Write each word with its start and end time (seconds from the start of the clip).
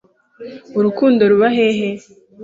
Urukundo 0.77 1.21
ruba 1.31 1.47
hehe? 1.55 1.87